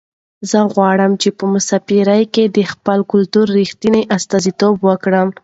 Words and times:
زه 0.49 0.59
غواړم 0.73 1.11
چې 1.21 1.29
په 1.37 1.43
مسافرۍ 1.53 2.23
کې 2.33 2.43
د 2.55 2.59
خپل 2.71 2.99
کلتور 3.11 3.45
رښتنې 3.59 4.01
استازیتوب 4.15 4.75
وکړم. 4.87 5.27